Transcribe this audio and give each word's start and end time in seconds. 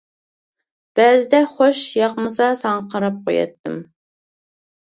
بەزىدە 0.99 1.41
خوش 1.51 1.81
ياقمىسا 1.99 2.47
ساڭا 2.63 2.89
قاراپ 2.95 3.21
قوياتتىم. 3.29 3.77